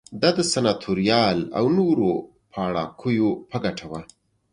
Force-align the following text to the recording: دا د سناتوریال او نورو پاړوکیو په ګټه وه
دا 0.21 0.29
د 0.37 0.39
سناتوریال 0.53 1.37
او 1.57 1.65
نورو 1.77 2.09
پاړوکیو 2.51 3.29
په 3.49 3.57
ګټه 3.65 3.85
وه 3.91 4.01